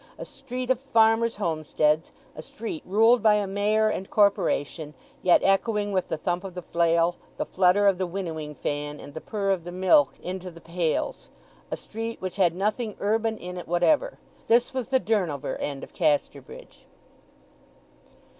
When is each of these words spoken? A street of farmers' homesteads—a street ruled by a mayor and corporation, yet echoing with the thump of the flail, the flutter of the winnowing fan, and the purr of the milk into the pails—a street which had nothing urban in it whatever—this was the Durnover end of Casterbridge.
A 0.17 0.25
street 0.25 0.71
of 0.71 0.79
farmers' 0.79 1.35
homesteads—a 1.35 2.41
street 2.41 2.81
ruled 2.87 3.21
by 3.21 3.35
a 3.35 3.45
mayor 3.45 3.87
and 3.87 4.09
corporation, 4.09 4.95
yet 5.21 5.43
echoing 5.43 5.91
with 5.91 6.07
the 6.07 6.17
thump 6.17 6.43
of 6.43 6.55
the 6.55 6.63
flail, 6.63 7.17
the 7.37 7.45
flutter 7.45 7.85
of 7.85 7.99
the 7.99 8.07
winnowing 8.07 8.55
fan, 8.55 8.99
and 8.99 9.13
the 9.13 9.21
purr 9.21 9.51
of 9.51 9.63
the 9.63 9.71
milk 9.71 10.17
into 10.23 10.49
the 10.49 10.59
pails—a 10.59 11.77
street 11.77 12.19
which 12.19 12.37
had 12.37 12.55
nothing 12.55 12.95
urban 12.99 13.37
in 13.37 13.57
it 13.59 13.67
whatever—this 13.67 14.73
was 14.73 14.89
the 14.89 14.99
Durnover 14.99 15.55
end 15.59 15.83
of 15.83 15.93
Casterbridge. 15.93 16.87